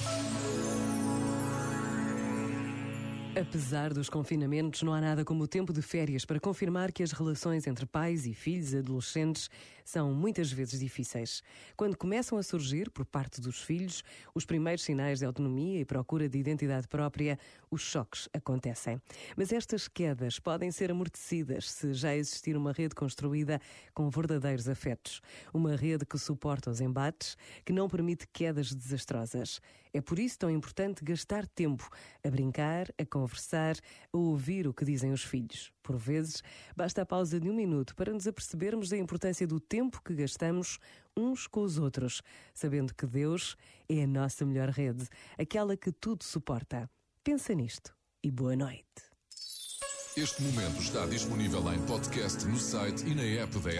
[0.00, 0.67] Música
[3.40, 7.12] Apesar dos confinamentos, não há nada como o tempo de férias para confirmar que as
[7.12, 9.48] relações entre pais e filhos adolescentes
[9.84, 11.40] são muitas vezes difíceis.
[11.76, 14.02] Quando começam a surgir, por parte dos filhos,
[14.34, 17.38] os primeiros sinais de autonomia e procura de identidade própria,
[17.70, 19.00] os choques acontecem.
[19.36, 23.60] Mas estas quedas podem ser amortecidas se já existir uma rede construída
[23.94, 25.22] com verdadeiros afetos.
[25.54, 29.60] Uma rede que suporta os embates, que não permite quedas desastrosas.
[29.90, 31.88] É por isso tão importante gastar tempo
[32.22, 33.76] a brincar, a conversar conversar,
[34.12, 35.70] a ouvir o que dizem os filhos.
[35.82, 36.42] Por vezes,
[36.74, 40.78] basta a pausa de um minuto para nos apercebermos da importância do tempo que gastamos
[41.16, 42.22] uns com os outros,
[42.54, 43.56] sabendo que Deus
[43.88, 45.06] é a nossa melhor rede,
[45.38, 46.90] aquela que tudo suporta.
[47.22, 49.08] Pensa nisto e boa noite.
[50.16, 53.70] Este momento está disponível em podcast no site e na app da